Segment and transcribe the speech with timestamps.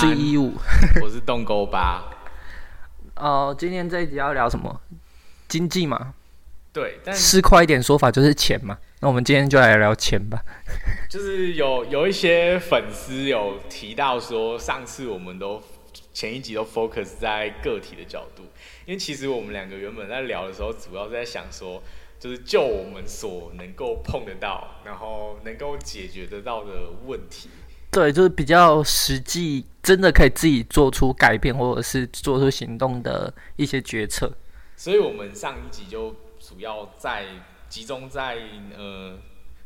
[0.00, 0.54] 是一五，
[1.02, 2.02] 我是洞沟八。
[3.16, 4.80] 哦，今天这一集要聊什么？
[5.46, 6.14] 经济嘛，
[6.72, 8.78] 对，但是快一点说法就是钱嘛。
[9.00, 10.40] 那我们今天就来聊钱吧。
[11.10, 15.62] 就是有有一些粉丝有提到说，上次我们都
[16.14, 18.44] 前一集都 focus 在个体的角度，
[18.86, 21.82] 因为其实我们两个原本在聊的时候，主要在想说，
[22.18, 27.50] 就是就我们所能够碰得到，然后能够解决得到的问题。
[27.90, 34.32] 对，就是比较实际，真的可以自己做出改变或者是做出行动的一些决策。
[34.76, 37.26] 所以我们上一集就主要在
[37.68, 38.38] 集中在
[38.76, 39.18] 呃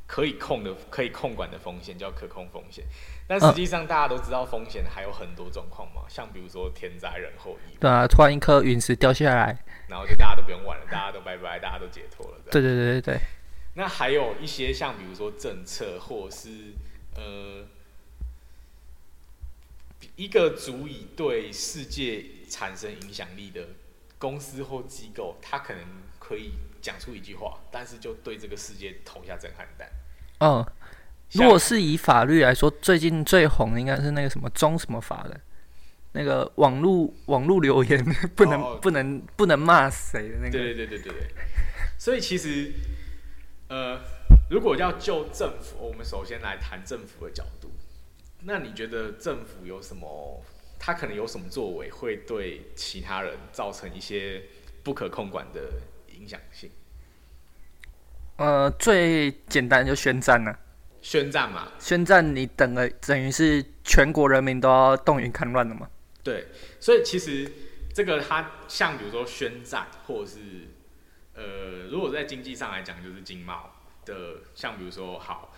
[0.06, 2.82] 可以控的、可以控管的风险，叫可控风险。
[3.26, 12.38] 但实际上大家都知道，风险还有很多状况嘛，像比如说天灾人祸意外，对啊，突然一颗陨石掉下来，然后就大家都不用玩了，大家都拜拜，大家都解脱了。
[12.50, 13.20] 对对对对对。
[13.74, 16.48] 那还有一些像比如说政策，或者是
[17.16, 17.66] 呃。
[20.16, 23.66] 一个足以对世界产生影响力的
[24.18, 25.82] 公司或机构，它可能
[26.18, 29.88] 可以讲出一句话，但是就对这个世界投下震撼弹。
[30.40, 30.64] 嗯，
[31.32, 35.40] 如果是以法律来说，最近最红的应该是那个什么中什么法的，
[36.12, 38.04] 那个网络网络留言
[38.36, 40.50] 不能不能不能骂谁的那个。
[40.50, 41.30] 对对对对对。
[41.98, 42.72] 所以其实，
[43.68, 44.00] 呃，
[44.50, 47.70] 如果要就政府，我们首先来谈政府的角度。
[48.46, 50.42] 那你觉得政府有什么？
[50.78, 54.42] 他可能有什么作为，会对其他人造成一些
[54.82, 56.70] 不可控管的影响性？
[58.36, 60.58] 呃，最简单就宣战了。
[61.00, 61.72] 宣战嘛？
[61.78, 65.88] 宣战，你等了，等于是全国人民都要动员戡乱了嘛？
[66.22, 66.48] 对，
[66.80, 67.50] 所以其实
[67.94, 70.38] 这个它像比如说宣战，或者是
[71.32, 73.70] 呃，如果在经济上来讲，就是经贸
[74.04, 75.54] 的，像比如说好，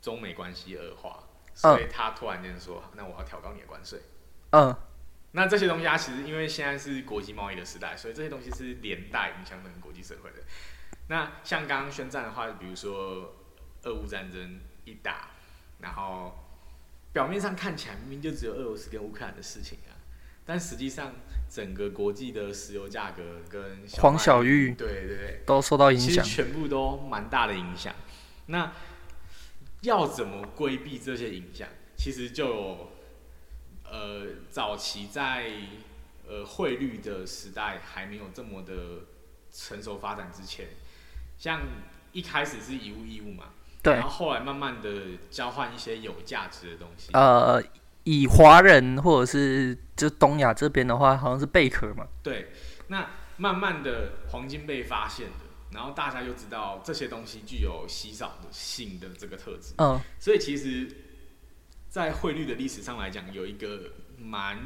[0.00, 1.24] 中美关系恶化。
[1.54, 4.00] 所以他突然间说：“那我要调高你的关税。”
[4.50, 4.74] 嗯，
[5.32, 10.38] 那这些东西啊其实因为现在是国际贸易的时代，所以这些东西是连带影响整个国际社会的。
[11.08, 13.34] 那像刚刚宣战的话，比如说
[13.82, 15.30] 俄乌战争一打，
[15.80, 16.32] 然后
[17.12, 19.94] 表面上看起来明明就只有俄罗斯跟乌克兰的事情啊，
[20.44, 21.12] 但实际上
[21.48, 27.94] 整个国际的石油价格跟黄小玉对对对都受到影响，全部都蛮大的影响。
[28.46, 28.72] 那
[29.82, 31.68] 要怎么规避这些影响？
[31.96, 32.88] 其实就
[33.84, 35.50] 呃，早期在
[36.26, 38.74] 呃汇率的时代还没有这么的
[39.52, 40.68] 成熟发展之前，
[41.36, 41.60] 像
[42.12, 43.50] 一开始是以物易物嘛，
[43.82, 44.90] 对，然后后来慢慢的
[45.30, 47.10] 交换一些有价值的东西。
[47.12, 47.62] 呃，
[48.04, 52.06] 以华人或者是就东亚这边的话，好像是贝壳嘛。
[52.22, 52.52] 对，
[52.88, 55.49] 那慢慢的黄金被发现的。
[55.72, 60.90] 然后大家又知道这些东西具有稀少的性的这个特质，嗯，所以其实，
[61.88, 64.58] 在汇率的历史上来讲，有一个蛮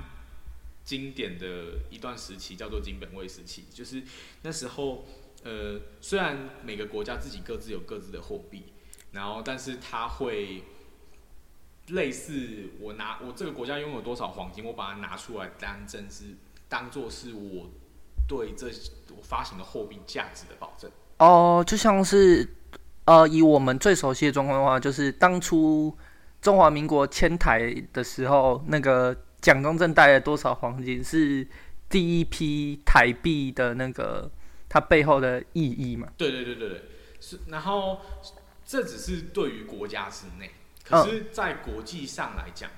[0.83, 4.03] 经典的一段时期叫做金本位时期，就是
[4.41, 5.05] 那时候，
[5.43, 8.65] 呃，虽然每个国家自己各自有各自的货币，
[9.13, 10.63] 然后但是它会
[11.89, 16.35] 类似我拿我这个国家拥有多少黄金，我把它拿出来当真是
[16.67, 17.69] 当做是我。
[18.27, 18.69] 对这
[19.17, 22.49] 我发行的货币价值的保证哦，就像是
[23.05, 25.95] 呃，以我们最熟悉的状况的话，就是当初
[26.41, 31.47] 中华民国迁台的时候，那个蒋中正带了多少黄金，是
[31.89, 34.31] 第一批台币的那个
[34.69, 36.09] 它背后的意义嘛？
[36.17, 36.83] 对对对对对，
[37.21, 37.39] 是。
[37.49, 38.01] 然后
[38.65, 40.51] 这只是对于国家之内，
[40.83, 42.71] 可是在国际上来讲，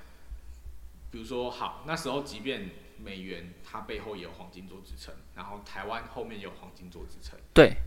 [1.09, 2.69] 比如说好，那时候即便。
[3.03, 7.77] 美元它背后也有黄金做支撑，然后台湾后面也有黄金做支撑，对，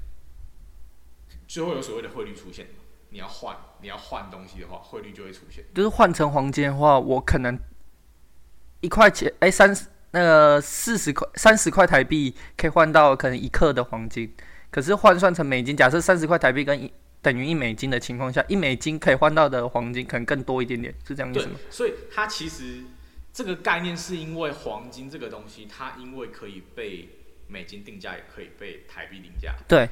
[1.47, 2.66] 最后有所谓的汇率出现。
[3.12, 5.65] 你要换，你要换东西的话，汇率就会出现。
[5.75, 7.59] 就是换成黄金的话，我可能
[8.81, 14.32] 一块钱，哎，三十那个四十块，三十块台币可以换到可能一克的黄金。
[14.71, 21.59] 可是换算成美金，假设三十块台币跟一等于一美金的情况下，一美金可以换到的黄金可能更多一点点，是这样意思吗？
[21.69, 22.84] 所以它其实。
[23.32, 27.09] 这个概念是因为黄金这个东西，它因为可以被
[27.47, 29.54] 美金定价，也可以被台币定价。
[29.68, 29.88] 对。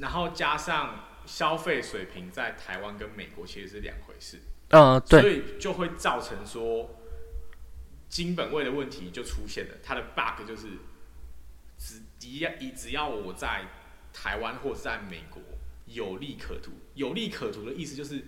[0.00, 4.40] 然后加上消费水平在台湾跟美国其实是两回事。
[4.70, 5.20] 嗯，对。
[5.20, 7.00] 所以就会造成说
[8.08, 9.74] 金本位的问题就出现了。
[9.82, 10.68] 它的 bug 就是
[11.78, 13.66] 只一要一只要我在
[14.12, 15.40] 台湾或是在美国
[15.86, 18.22] 有利可图，有利可图的意思就是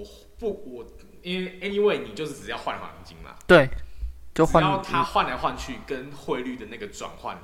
[0.00, 0.06] 我
[0.38, 0.86] 不我。
[1.22, 3.68] 因为 anyway，你就是只要换黄金嘛，对，
[4.34, 4.62] 就换。
[4.62, 7.38] 然后它换来换去，跟汇率的那个转换，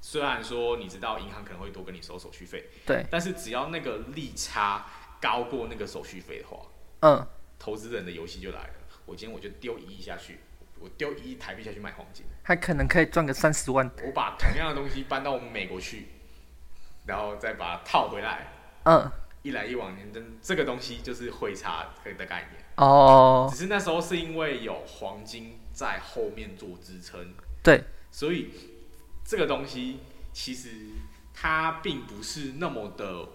[0.00, 4.86] 虽然说你知道银行可能会多跟你收手续费，对，但是只要那个利差
[5.20, 6.58] 高过那个手续费的话，
[7.00, 7.26] 嗯，
[7.58, 8.74] 投资人的游戏就来了。
[9.04, 10.40] 我今天我就丢一亿下去，
[10.80, 13.90] 我丢一亿台币下去买黄金，还可能可以赚个三十万。
[14.02, 16.08] 我把同样的东西搬到我们美国去，
[17.04, 18.52] 然后再把它套回来，
[18.84, 19.10] 嗯，
[19.42, 22.64] 一来一往年真这个东西就是汇差的概念。
[22.76, 23.48] 哦。
[23.50, 28.50] 只，是那时候是因为有黄金在后面做支撑，对，所以
[29.24, 30.00] 这个东西
[30.32, 30.70] 其实
[31.32, 33.28] 它并不是那么的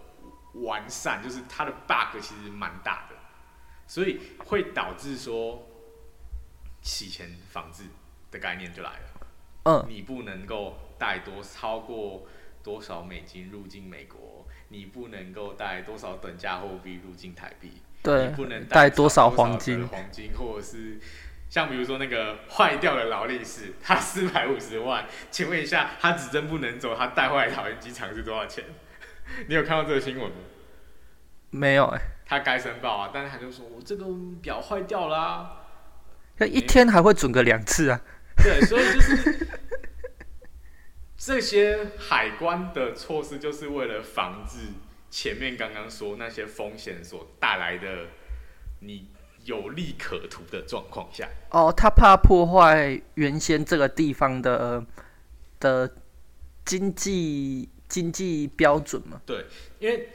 [0.55, 3.15] 完善，就是它的 bug 其实蛮大的，
[3.87, 5.67] 所以会导致说
[6.81, 7.83] 洗钱防治
[8.29, 9.27] 的概念就来了。
[9.65, 12.27] 嗯，你不能够带多超过
[12.61, 14.19] 多少美金入境美国，
[14.73, 19.87] 你不能够带多少等价货币入境台币，对你不能，带多多少黄黄金？
[19.87, 20.99] 黄金或者是
[21.47, 28.63] 像比如说那个坏掉的劳力士，它四百五十万，请问一下，它指针不能走，它带回来桃园机场是多少钱？
[29.47, 30.37] 你有看到这个新闻吗？
[31.51, 34.07] 没有哎、他该申报啊，但是他就说我这个
[34.41, 35.57] 表坏掉啦、
[36.37, 38.01] 那一天还会准个两次啊。
[38.37, 39.47] 对，所以就是
[41.25, 44.73] 这些海关的措施，就是为了防止
[45.09, 48.07] 前面刚刚说那些风险所带来的
[48.81, 49.07] 你
[49.45, 51.29] 有利可图的状况下。
[51.51, 54.85] 哦，他怕破坏原先这个地方的
[55.61, 55.95] 的
[56.65, 59.21] 经济经济标准嘛。
[59.25, 59.45] 对，
[59.79, 60.09] 因为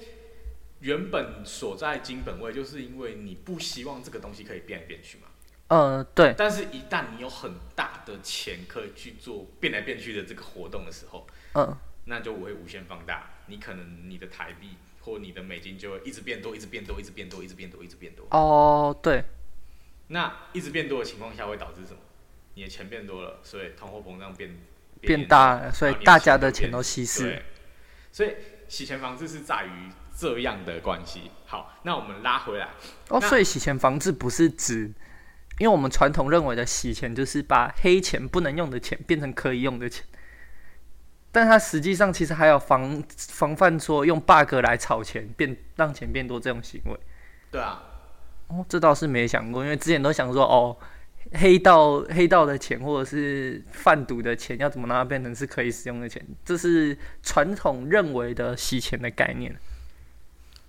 [0.81, 5.28] 原本所在金本位，就是因为你不希望这个东西可以变来变去嘛。
[5.69, 11.77] 嗯，对，但是，一旦你有很大的钱可以去做变来变去的这个活动的时候，嗯，
[12.07, 13.31] 那就会无限放大。
[13.47, 18.27] 你可能你的台币或你的美金就会一直变多，一直变多，一直变多，一直变多，一直变多。
[18.31, 19.25] 哦，对，
[20.09, 21.99] 那一直变多的情况下，会导致什么？
[22.55, 24.59] 你的钱变多了，所以通货膨胀变
[25.01, 27.23] 变大了，所以大家的钱都稀释。
[27.23, 27.43] 对，
[28.11, 28.35] 所以
[28.69, 31.31] 洗钱防治是在于这样的关系。
[31.47, 32.71] 好，那我们拉回来，
[33.11, 34.91] 哦，所以洗钱防治不是指，
[35.59, 40.05] 因为我们传统认为的洗钱就是把黑钱不能用的钱变成可以用的钱，
[41.33, 46.99] 但它实际上其实还有防防范说用 bug 来炒钱变让钱变多这种行为。
[47.51, 47.83] 对啊，
[48.49, 50.77] 哦，这倒是没想过，因为之前都想说哦，
[51.33, 59.55] 黑道黑道的钱或者是贩毒的钱要怎么让它变成是可以使用的钱，这是传统认为的洗钱的概念。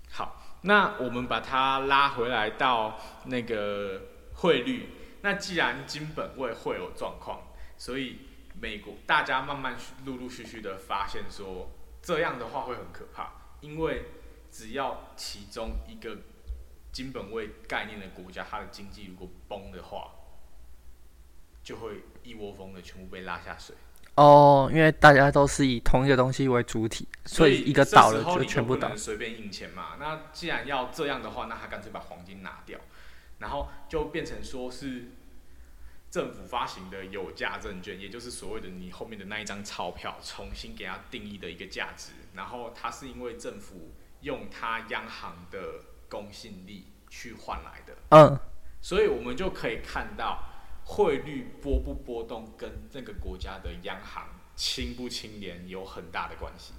[0.10, 4.02] 好，那我们把它拉回来到那个
[4.42, 4.90] 汇率。
[5.22, 7.42] 那既然金本位会有状况，
[7.78, 8.20] 所以
[8.60, 9.76] 美国大家慢慢
[10.06, 11.72] 陆陆续续的发现说，
[12.02, 13.32] 这样的话会很可怕，
[13.62, 14.06] 因为
[14.50, 16.18] 只要其中一个
[16.92, 20.12] 金本位概念的国家，它的经济如果崩的话，
[21.62, 23.76] 就会一窝蜂的全部被拉下水。
[24.16, 28.94] 哦，因为大家都是以同一个东西为主体，所以一个倒了就全部倒。
[28.96, 29.96] 随便印钱嘛。
[30.00, 32.78] 那既然要这样的话，那他干脆把黄金拿掉，
[33.40, 35.12] 然后就变成说是
[36.12, 42.12] 政府发行的有价证券，也就是所谓的你后面的那一张钞票，重新给它定义的一个价值。
[42.34, 43.92] 然后它是因为政府
[44.22, 45.60] 用它央行的
[46.08, 48.40] 公信力去换来的，嗯，
[48.82, 50.44] 所以我们就可以看到
[50.86, 56.74] 汇率波不波动跟那个国家的央行清不清廉有很大的关系。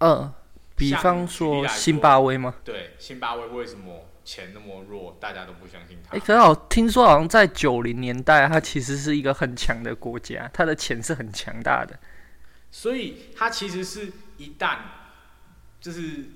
[0.00, 0.32] 嗯，
[0.78, 2.54] 比方说津巴威吗？
[2.64, 6.16] 对，津巴威为什么钱那么弱，大家都不相信他？
[6.16, 11.98] 哎、可是好听说好像在九零年代，它其实是一个很强的国家，它的钱是很强大的。
[12.70, 14.76] 所以它其实是一旦
[15.80, 16.26] 就是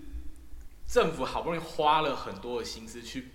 [0.89, 3.29] 政府好不容易花了很多的心思去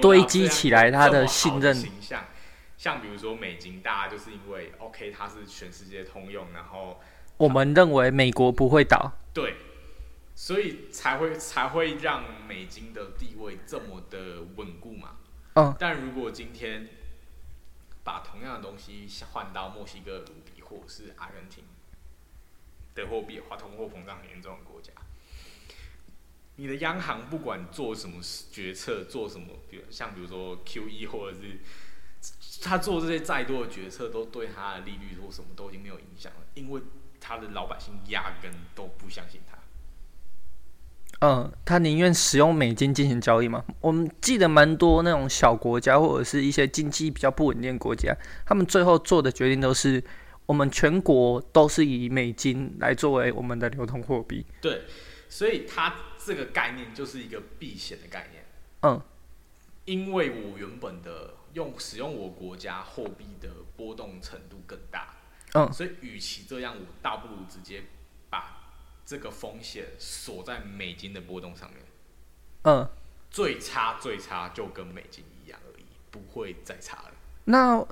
[0.00, 2.24] 堆积起来它的信任形象，
[2.76, 7.00] 像比如说美金，大家就是因为 OK 它是全世界通用，然后
[7.36, 9.56] 我们认为美国不会倒，对，
[10.34, 15.16] 所以才会才会让美金的地位这么的稳固嘛。
[15.54, 16.88] 嗯，但如果今天
[18.02, 21.64] 把同样的东西换到墨西哥卢比或者是阿根廷
[22.94, 24.92] 的货币的话，通货膨胀很严重的国家，
[26.56, 31.60] 你的央行不管做什么决策，做什么，比如像比如说 Q E 或者是
[32.62, 36.82] 他做这些再多的决策，都对他的利率或什么都已经没有影响了，因为
[37.20, 39.56] 他的老百姓压根都不相信他。
[41.26, 43.64] 嗯，他宁愿使用美金进行交易嘛。
[43.80, 48.14] 我们记得蛮多那种小国家或者是一些经济比较不稳定的国家，
[48.44, 50.04] 他们最后做的决定都是，
[50.44, 54.44] 我们全国都是以美金来作为我们的流通货币。
[54.60, 54.82] 对，
[55.30, 58.44] 所以它这个概念就是一个避险的概念。
[58.82, 59.00] 嗯，
[59.86, 65.14] 因为我原本的用使用我国家货币的波动程度更大，
[65.54, 67.84] 嗯所以与其这样，我倒不如直接
[68.28, 68.63] 把
[69.04, 71.78] 这个风险锁在美金的波动上面，
[72.62, 72.88] 嗯，
[73.30, 77.10] 最差最差就跟美金一样而已，不会再差了。
[77.44, 77.86] 那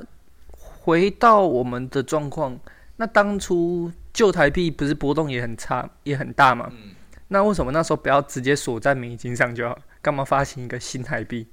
[0.57, 2.59] 回到我们的状况，
[2.97, 6.71] 那当初旧台币不是波动也很差，也很大吗？
[6.73, 6.95] 嗯，
[7.29, 9.79] 那为什么那时候不要直接锁在美金上就好？
[10.01, 11.47] 干嘛发行一个新台币？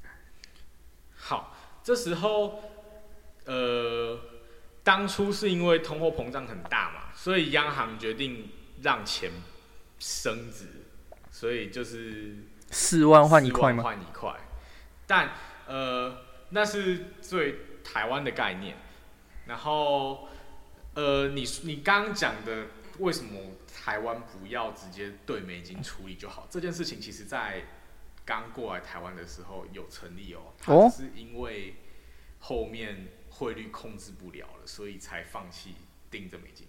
[1.16, 2.62] 好，这时候，
[3.46, 4.20] 呃，
[4.84, 8.50] 当初是因为通货膨胀很大嘛，所以央行决定
[8.82, 9.30] 让钱
[10.00, 10.65] 升值，
[11.29, 12.38] 所以就是
[12.72, 13.84] 四万换一块吗？
[13.84, 14.36] 换一块，
[15.06, 15.32] 但
[15.68, 18.77] 呃，那是最台湾的概念。
[19.46, 20.27] 然后
[20.94, 22.68] 呃，你你刚刚讲的
[23.00, 26.48] 为什么台湾不要直接对美金处理就好？
[26.50, 27.65] 这件事情其实在
[28.24, 31.75] 刚过来台湾的时候有成立哦，它哦是因为
[32.38, 35.75] 后面汇率控制不了了，所以才放弃
[36.12, 36.68] 盯着美金。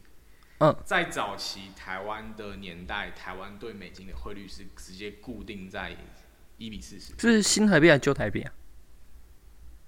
[0.60, 5.96] 嗯，在早期台湾的年代，台湾对美金的汇率是直接固定在
[6.58, 8.52] 一比四十，是新台币还是旧台币啊？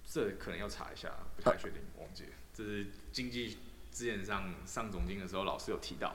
[0.04, 2.30] 这可能要查一下，不太确定，忘记了。
[2.54, 3.58] 这是经济
[3.90, 6.14] 之前上上总经的时候，老师有提到，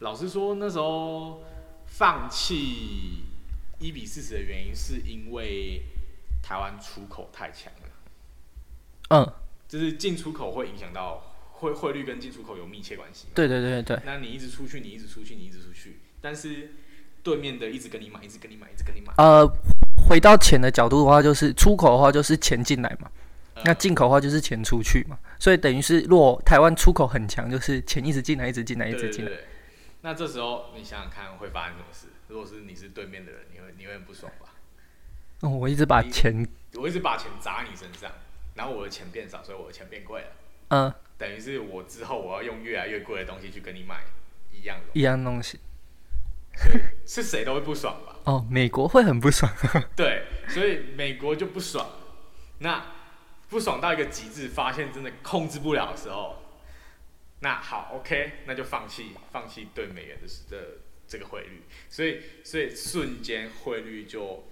[0.00, 1.42] 老师说那时候
[1.86, 3.24] 放弃
[3.78, 5.82] 一比四十的原因，是因为
[6.42, 7.88] 台湾出口太强了，
[9.10, 9.32] 嗯，
[9.66, 13.28] 就是进出口会影响到汇汇率跟进出口有密切关系。
[13.34, 16.72] 对对对对，那你一直出去，你一直出去，你一直出去，但是
[17.22, 19.12] 对面的一直跟你买，一直跟你买，一直跟你买。
[19.16, 19.46] 呃，
[20.08, 23.10] 回到钱的角度的话，就是出口的话就是钱进来嘛，
[23.54, 29.30] 呃那进口的话就是钱出去嘛，所以等于是如果台湾出口很强，就是钱一直进来，一直进来，一直进来。
[29.30, 29.44] 对对对对。
[30.02, 32.08] 那这时候你想想看会发生什么事？
[32.28, 34.48] 如果是你是对面的人，你会你会很不爽吧？
[35.40, 38.10] 哦，我一直把钱，我一直把钱砸你身上，
[38.54, 40.26] 然后我的钱变少，所以我的钱变贵了。
[40.74, 44.02] 嗯、等于是我之后我要用越来越贵的东西去跟你买
[44.52, 45.58] 一样的一样东西。
[46.56, 48.16] 西，是谁都会不爽吧？
[48.26, 49.52] 哦，美国会很不爽。
[49.96, 51.88] 对，所以美国就不爽。
[52.58, 52.84] 那
[53.48, 56.42] 不爽到一个极致，发现真的控制不了的时候，
[57.40, 60.26] 那好，OK，那就放弃，放弃对美元的
[60.56, 61.64] 的这个汇率。
[61.90, 64.44] 所以，所以瞬间汇率就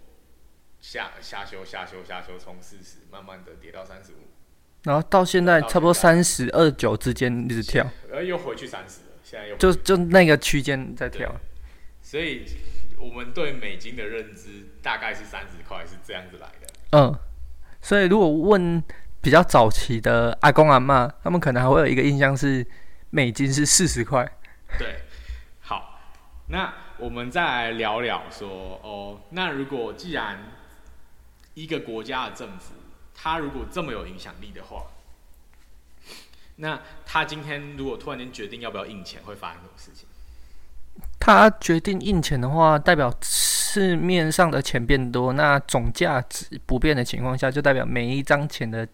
[0.81, 4.29] 下下修、下修、下修，从四十慢慢的跌到三十五，
[4.85, 11.33] 然后到现在差不多三十二九之间一直跳，然后又回去三十了，现在又就就那个区间在跳。
[12.03, 12.45] 所以
[12.99, 16.67] 我们对美金的认知大概是三十块，是这样子来的。
[16.91, 17.17] 嗯，
[17.81, 18.83] 所以如果问
[19.21, 22.67] 比较早期的阿公阿妈，他们可能还会有一个印象是
[23.11, 24.29] 美金是四十块。
[24.79, 24.97] 对，
[25.61, 26.01] 好，
[26.49, 30.39] 那我们再来聊聊说，哦，那如果既然
[31.55, 32.75] 一个国家的政府，
[33.15, 34.87] 它如果这么有影响力的话，
[36.57, 40.07] 那他今天如果突然间决定要不要印钱，会发生什么事情？
[41.19, 48.87] 他决定印钱的话，代表市面上的钱变多，那总价值不变的情况下，就代表每一张钱的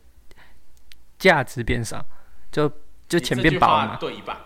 [1.18, 2.04] 价值变少，
[2.52, 2.70] 就
[3.08, 3.96] 就钱变薄嘛。
[3.96, 4.38] 对一半，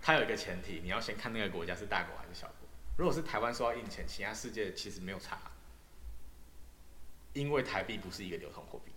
[0.00, 2.68] 它有一个前提，你要先看那个国家是大国还是小国。
[2.96, 5.36] 如果是台湾说要印钱，其他世界其实没有差，
[7.34, 8.92] 因为台币不是一个流通货币。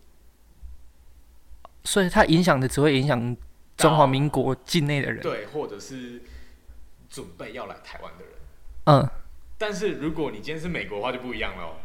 [1.83, 3.37] 所以它影响的只会影响
[3.77, 5.21] 中华民国境内的人。
[5.21, 6.21] 对，或者是
[7.09, 8.33] 准备要来台湾的人。
[8.85, 9.09] 嗯，
[9.57, 11.77] 但是如果你今天是美国的话，就不一样了哦。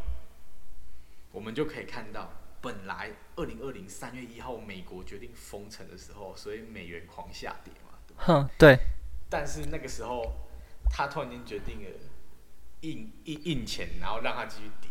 [1.33, 7.99] 我们就可以看到，本来二零二零三月一号美国决定封城的时候，所以美元狂下跌嘛。
[8.07, 8.79] 对哼，对，
[9.29, 10.33] 但是那个时候，
[10.91, 11.91] 他突然间决定了
[12.83, 14.91] 印印印钱，然后让它继续跌，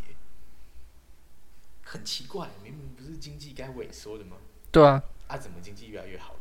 [1.83, 4.37] 很奇怪，明明不是经济该萎缩的吗？
[4.73, 6.39] 对啊，啊，怎么经济越来越好了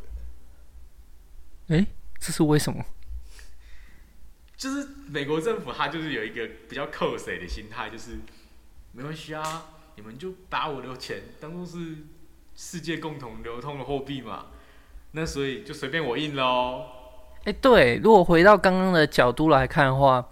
[1.68, 1.76] 呢？
[1.76, 1.86] 诶，
[2.18, 2.82] 这是为什么？
[4.56, 8.18] 就是美国政府，他就是有一个比较扣谁的心态，就是
[8.92, 11.98] 没关系啊，你们就把我的钱当做是
[12.56, 14.46] 世界共同流通的货币嘛，
[15.10, 16.86] 那所以就随便我印喽。
[17.44, 20.26] 诶，对，如果回到刚刚的角度来看的话，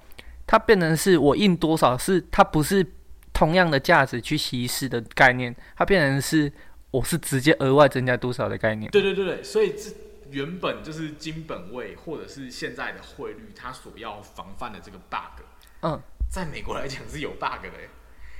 [0.46, 2.86] 它变成是我印多少，是它不是
[3.32, 6.50] 同样的价值去稀释的概念，它变成是
[6.90, 8.90] 我是直接额外增加多少的概念。
[8.90, 9.24] 对对对。
[9.24, 9.90] 对，所以这
[10.30, 15.42] 原本就是金本位或者是现在的汇率，它所要防范的这个 bug，
[15.82, 17.88] 嗯，在美国来讲是有 bug 的欸。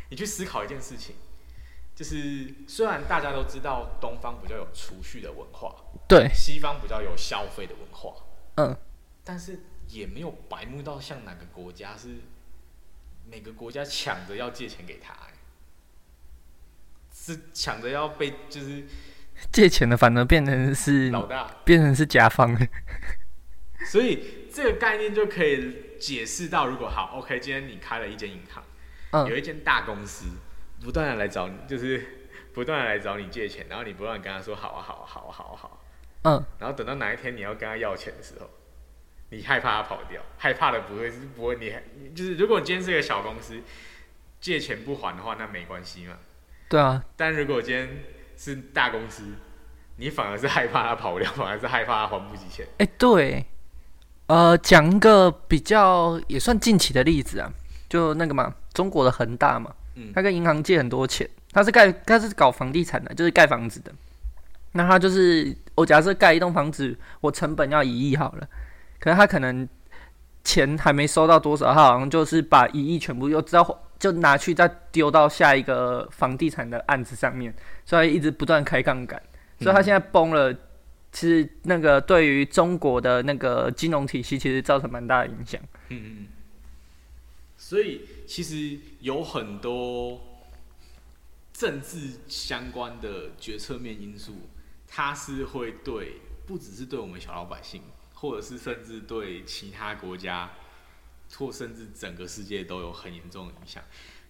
[0.08, 1.14] 你去思考一件事情，
[1.94, 5.72] 就是虽然大家都知道东方比较有储蓄的文化，
[6.08, 8.14] 对，西方比较有消费的文化，
[8.56, 8.76] 嗯，
[9.22, 12.08] 但是也没有白目到像哪个国家是
[13.30, 15.29] 每个国家抢着要借钱给他、欸，
[17.32, 18.84] 是抢着要被就是
[19.52, 22.56] 借钱的反而变成是老大，变成是甲方。
[23.86, 28.62] 所以这个概念就可以解释到，如果好，OK，今天你开了一间银行，
[29.12, 30.26] 嗯有一间大公司
[30.82, 38.50] 不断的来找你，就是不断的来找你借钱，然后你不断地跟他说好啊好啊好啊好啊好啊，嗯，然后等到哪一天你要跟他要钱的时候，
[39.30, 41.82] 你害怕他跑掉，害怕的不会是不会你还
[42.14, 43.62] 就是如果今天是一个小公司，
[44.40, 46.18] 借钱不还的话，那没关系嘛。
[46.70, 47.88] 对啊，但如果今天
[48.36, 49.24] 是大公司，
[49.96, 52.64] 你反而是害怕他跑掉，反而是害怕他还不起钱。
[52.78, 53.44] 哎、对，
[54.28, 57.52] 呃，讲一个比较也算近期的例子啊，
[57.88, 63.92] 就那个嘛，中国的恒大嘛，嗯他跟银行借很多钱，他是盖他是搞房地产的，就是盖房子的。
[64.70, 68.48] 那他就是我假设盖一栋房子，我成本要一亿好了，
[69.00, 69.68] 可是他可能
[70.44, 73.64] 钱还没收到多少，他好像就是把一亿全部又知道
[74.00, 77.54] 就拿去再丢到下一个房地产的案子上面，
[77.84, 79.22] 所以一直不断开杠杆，
[79.60, 80.52] 所以他现在崩了。
[81.12, 85.60] 其实那个对于中国的那个金融体系，其实造成蛮大的影响。
[85.88, 86.26] 嗯嗯。
[87.56, 90.20] 所以其实有很多
[91.52, 94.36] 政治相关的决策面因素，
[94.86, 97.82] 它是会对不只是对我们小老百姓，
[98.14, 100.48] 或者是甚至对其他国家，
[101.36, 103.82] 或甚至整个世界都有很严重的影响。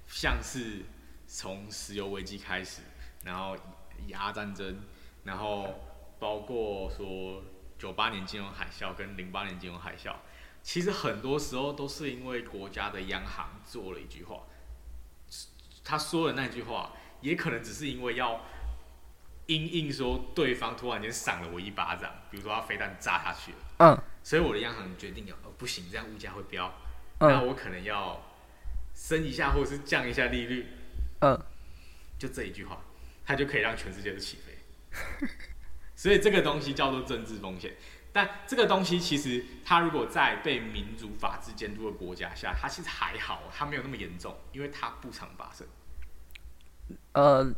[0.06, 0.82] 像是
[1.26, 2.82] 从石油危机开始，
[3.24, 3.56] 然后
[4.06, 4.80] 以阿战争，
[5.24, 5.74] 然后
[6.18, 7.42] 包括说
[7.78, 10.14] 九八年金融海啸跟零八年金融海啸，
[10.62, 14.42] 其实很多时候都是因为国家的央行做了一句话，
[15.84, 18.40] 他说的那句话，也可能只是因为要
[19.46, 26.72] 因应说对方突然间赏了我一巴掌，比如说他飞弹炸下去了，嗯所以我的央行决定要，哦不行，这样物价会飙，
[27.20, 28.20] 那嗯我可能要
[28.94, 30.66] 升一下或者是降一下利率，
[31.20, 31.38] 嗯，
[32.18, 32.82] 就这一句话，
[33.24, 35.26] 它就可以让全世界都起飞。
[35.94, 37.74] 所以这个东西叫做政治风险。
[38.12, 45.64] 但这个东西其实它如果在被民主法治监督的国家下，它其实还好，它没有那么严重，因为它不常发生。
[47.12, 47.54] 呃，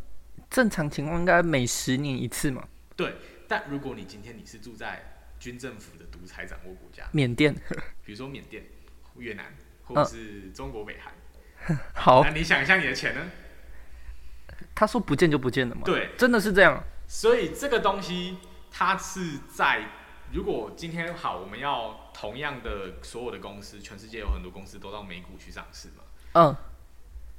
[0.50, 2.68] 正常情况应该每十年一次嘛。
[2.94, 3.14] 对，
[3.48, 7.54] 但如果你今天你是住在军政府的独裁掌握国家，缅甸，
[8.04, 8.62] 比如说缅甸、
[9.16, 13.30] 越南或者是中国北韩， 好那，你想一下你的钱呢？
[14.74, 15.82] 他说不见就不见了嘛。
[15.84, 16.82] 对，真的是这样。
[17.06, 18.38] 所以这个东西
[18.70, 19.86] 它是在，
[20.32, 26.04] 如果今天好，我们要同样的所有的公司，全世界有很多公司都到美股去上市嘛。
[26.32, 26.56] 嗯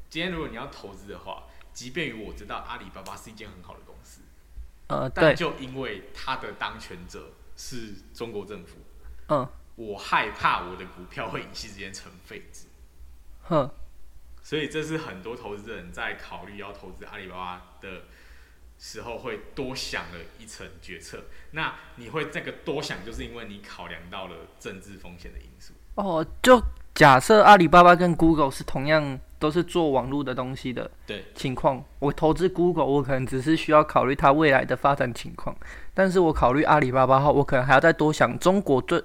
[0.10, 4.22] 今天如果你要投资的话，即便于我知道阿里巴巴是一间很好的公司，
[4.90, 8.78] 呃，但，就因为它的当权者是中国政府，
[9.30, 12.66] 嗯我害怕我的股票会一夕之间成废纸。
[13.44, 13.70] 哼，
[14.42, 18.04] 所以这是很多投资人在考虑要投资阿里巴巴的
[18.78, 21.24] 时候会多想了一层决策。
[21.52, 25.74] 那你会这个多想，就是因为你考量到了政治风险的因素。
[25.96, 26.62] 哦，就
[26.96, 35.56] 假设阿里巴巴跟 Google 是同样都是做网络的东西的对情况，我投资 Google，我可能只是需要考虑它未来的发展情况，
[35.94, 39.04] 但是我考虑阿里巴巴后，我可能还要再多想中国对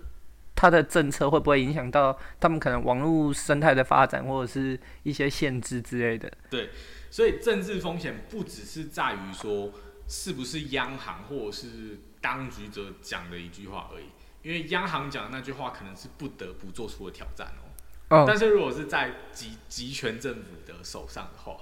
[0.60, 6.28] 它的政策会不会影响到他们可能网络生态的发展，或者是一些限制之类的。
[6.50, 6.70] 对
[7.08, 9.70] 所以政治风险不只是在于说
[10.08, 14.06] 是不是央行或者是当局者讲的一句话而已，
[14.42, 17.62] 因为央行讲的那句话可能是不得不做出的挑战哦。
[18.08, 21.56] 哦，但是如果是在集集权政府的手上的话，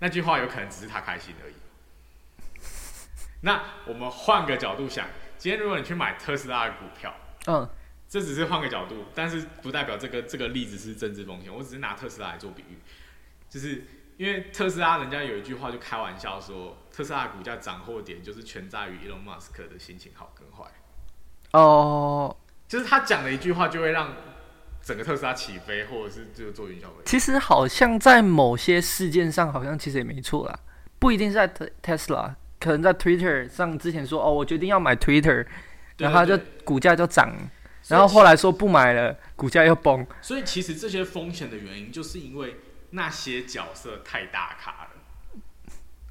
[0.00, 1.54] 那句话有可能只是他开心而已。
[3.40, 5.06] 那我们换个角度想，
[5.38, 7.14] 今天如果你去买特斯拉的股票，
[7.46, 7.66] 嗯
[8.12, 11.50] 这只是换个角度，但是不代表这个这个例子是政治风险。
[11.50, 12.76] 我只是拿特斯拉来做比喻，
[13.48, 13.84] 就是
[14.18, 20.70] 因为特斯拉人家有一句话就开玩笑说，特斯拉股价涨或跌就是全在于 Elon Musk 的心情好跟坏。
[21.52, 22.36] 哦，
[22.68, 24.12] 就是他讲的一句话就会让
[24.82, 27.04] 整个特斯拉起飞，或者是就做云霄飞。
[27.06, 30.60] 其实好像在某些事件上，好像其实也没错啦，
[30.98, 35.46] 不一定是在特 Tesla，可能在 Twitter 上之前说哦，我决定要买 Twitter，
[35.96, 37.34] 对然后它就股价就涨，
[37.88, 40.06] 然后后来说不买了，股价又崩。
[40.20, 42.56] 所以其实这些风险的原因，就是因为
[42.90, 44.90] 那些角色太大咖了，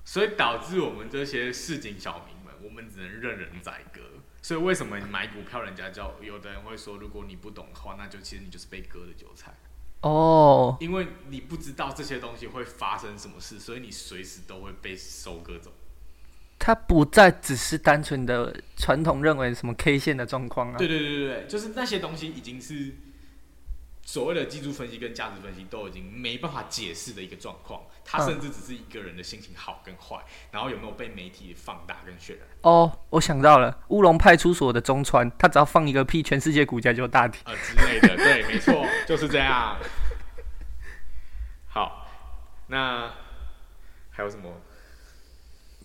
[0.04, 4.02] 所以导致我们这些市井小民们，我们只能任人宰割。
[4.44, 9.54] 所以为什么你买股票，人家叫有的人会说，如果你不懂的话，那就其实你就是被割的韭菜，
[10.02, 15.72] 哦，因为你不知道这些东西会发生什么事，所以你随时都会被收割走。
[16.64, 20.78] 它不再只是单纯的传统认为什么 K 线的状况啊。
[20.78, 22.94] 对对对对对，就是那些东西已经是
[24.04, 37.42] 所谓的技术分析跟价值分析都已经没办法解释的一个状况，它嗯甚至只是一个人的心情好跟坏，然后有没有被媒体放大跟渲染哦，我想到了，乌龙派出所的中川，他只要放一个屁，全世界股价就大跌。
[37.46, 38.16] 呃之类的。
[38.16, 39.76] 对，没错，就是这样。
[41.68, 42.08] 好，
[42.68, 43.12] 那
[44.12, 44.62] 还有什么？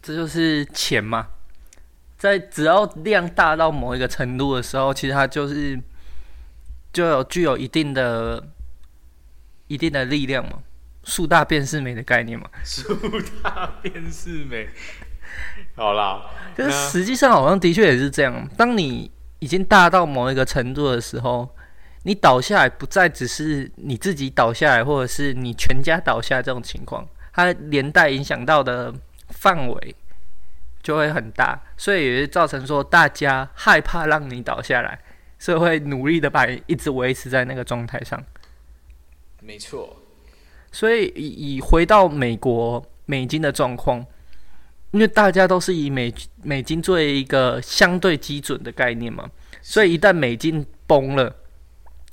[0.07, 1.27] 这就是钱嘛，
[2.17, 5.77] 在只要量大到某一个程度的时候，其实它就是
[6.93, 8.47] 就有具有一定的
[9.67, 10.61] 一定的力量嘛，
[11.03, 12.49] 树大便是美的概念嘛。
[12.63, 12.97] 树
[13.43, 14.69] 大便是美。
[15.75, 16.23] 好啦，
[16.55, 18.49] 可是实际上好像的确也是这样。
[18.57, 21.53] 当你已经大到某一个程度的时候，
[22.05, 28.95] 你倒下来不再只是你自己倒下来，或者是你全家倒下这种情况，它连带影响到的
[29.29, 29.95] 范围
[30.83, 34.99] 就会很大，所以也是造成说大家害怕让你倒下来，
[35.39, 38.23] 所以会努力的把你一直维持在那个状态上。
[39.41, 39.97] 没错。
[40.73, 44.07] 所以以回到美国美金的状况。
[44.93, 49.29] 因为大家都是以美美金作为一个相对基准的概念嘛，
[49.61, 51.37] 所以一旦美金崩了，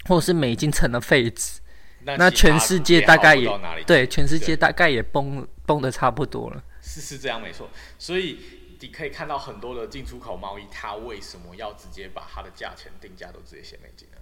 [0.05, 1.61] 或者是美金成了废纸，
[2.03, 3.49] 那全世界大概也
[3.85, 6.61] 对，全世界大概也崩崩的差不多了。
[6.93, 8.39] 是是这样没错，所以
[8.79, 14.17] 你可以看到很多的进出口贸易，它为什么要直接把它的价钱定价都直接写美金呢？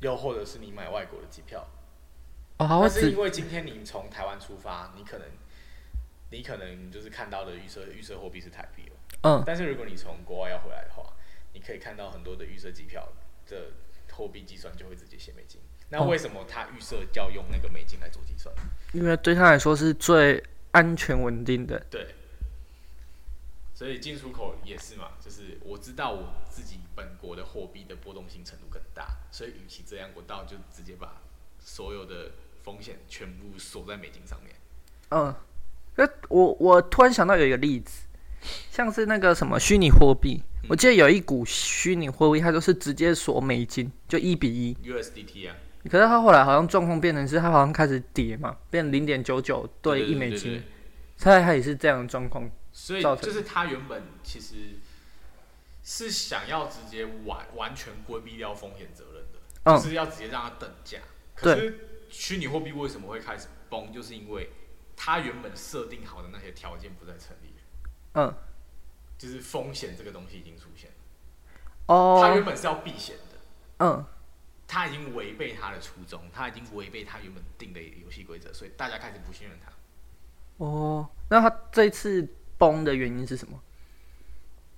[0.00, 1.66] 又或者是你买外国的机票，
[2.58, 5.26] 哦，那是因为今天你从台湾出发，你可能。
[6.30, 11.14] 你可能就是看到的预设预设货币是台币了，嗯，但是如果你从国外要回来的话，
[11.54, 13.08] 你可以看到很多的预设机票
[13.46, 13.72] 的
[14.12, 15.58] 货币计算就会直接写美金。
[15.88, 18.54] 那为什么他预设要用那个美金来做计算？
[18.92, 21.84] 因为对他来说是最安全稳定的。
[21.90, 22.14] 对，
[23.74, 31.22] 所以进出口也是嘛，就是我知道我自己本国的货币的波动性程度更大，所以与其这样，我倒就直接把
[31.58, 32.30] 所有的
[32.62, 34.54] 风险全部锁在美金上面。
[35.10, 35.34] 嗯。
[35.96, 38.06] 呃，我我突然想到有一个例子，
[38.70, 45.56] 像是那个什么虚拟货币，我记得有一股虚拟货币，它就是直接锁美金，就一比一 USDT 啊。
[45.88, 50.62] 可是他后来好像状况变成是，他好像开始跌嘛，变零点九九对一美金，
[51.18, 52.48] 他他也是这样的状况。
[52.72, 54.54] 所以就是他原本其实
[55.82, 60.98] 是想要直接完完全规避掉风险责任的，就是要直接让它等价。
[61.34, 63.92] 可是虚拟货币为什么会开始崩？
[63.92, 64.50] 就是因为
[64.96, 67.54] 它原本设定好的那些条件不再成立，
[68.14, 68.34] 嗯，
[69.16, 70.96] 就是风险这个东西已经出现了，
[71.86, 73.38] 哦，它原本是要避险的，
[73.78, 74.04] 嗯，
[74.68, 79.72] 它已经违背他的初衷，他已经违背他原本定的游戏规则，所以大家开始不信任他。
[80.58, 82.28] 哦，那他这一次
[82.58, 83.60] 崩的原因是什么？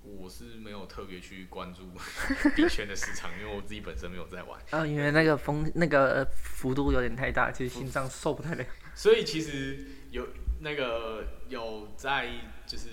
[0.03, 1.83] 我是没有特别去关注
[2.57, 4.59] 币圈的市场，因为我自己本身没有在玩。
[4.71, 8.65] 啊， 因为那个风那个幅度有点太大，其实心脏受不太了。
[8.95, 9.87] 所以其实。
[10.11, 10.27] 有
[10.59, 12.29] 那个有在
[12.67, 12.89] 就是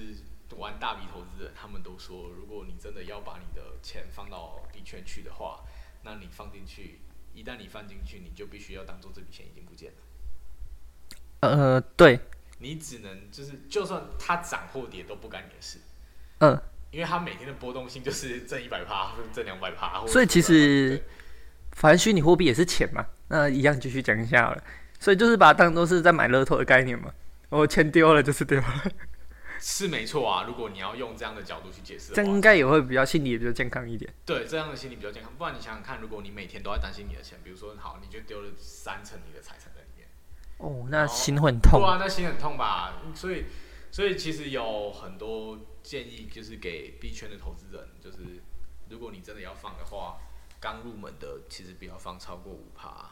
[0.55, 5.63] 玩大笔投资人，他们都说，如果你真的要把你的钱放到币圈去的话，
[6.03, 6.99] 那你放进去，
[7.33, 9.97] 一旦你放进去，你就必须要当做这笔钱已经不见了。
[11.41, 12.19] 呃，对，
[12.59, 15.79] 你只能就是，就算它涨或跌都不干你的事。
[16.39, 16.59] 嗯，
[16.91, 21.03] 因为它每天的波动性就是挣一百趴或者挣两百趴，所以其实
[21.73, 24.63] 反正虚拟货币也是钱嘛，那一样继续讲一下好了。
[24.99, 27.13] 所以就是把它当做是在买乐透的概念嘛，
[27.49, 28.91] 我钱丢了就是丢了，
[29.59, 30.43] 是没错啊。
[30.47, 34.13] 如果你要用这样的角度去解释，这应该也会比较心理也比较健康一点。
[34.25, 35.31] 对，这样的心理比较健康。
[35.37, 40.07] 不然你想想看，如果你每天都在担心你的钱，比如说好，你就丢了三成你的财产在里面，
[40.57, 41.79] 哦，那心很痛。
[41.79, 43.01] 对啊，那心很痛吧？
[43.13, 43.45] 所以，
[43.91, 48.17] 所以其实有很多建议，就是给币圈的投资人，就是
[48.89, 50.17] 如果你真的要放的话，
[50.59, 53.11] 刚入门的其实不要放超过五趴。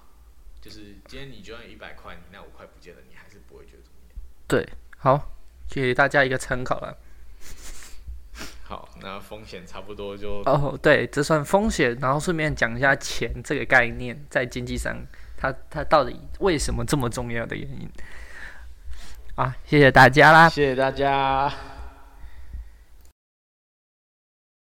[0.62, 4.18] 就是今天你就算一百块，你那五块不见了，你还是不会觉得怎么样。
[4.48, 5.35] 对，好，
[5.82, 6.98] 给大家一个参考了。
[8.64, 14.98] 好，那风险差不多就哦，对，这算风险，然后顺便讲一下钱这个概念在经济上，
[15.38, 17.88] 它它到底为什么这么重要的原因。
[19.36, 21.75] 啊，谢谢大家啦，谢谢大家。